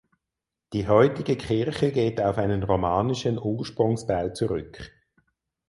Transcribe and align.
Die 0.73 0.87
heutige 0.87 1.35
Kirche 1.35 1.91
geht 1.91 2.19
auf 2.19 2.39
einen 2.39 2.63
romanischen 2.63 3.37
Ursprungsbau 3.39 4.29
zurück. 4.33 4.91